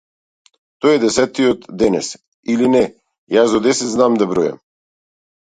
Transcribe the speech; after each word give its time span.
Тој 0.85 0.95
е 0.97 1.01
десетиот 1.03 1.67
денес, 1.83 2.09
или 2.55 2.71
не, 2.77 2.83
јас 3.37 3.55
до 3.57 3.63
десет 3.69 3.93
знам 3.95 4.21
да 4.23 4.33
бројам. 4.33 4.63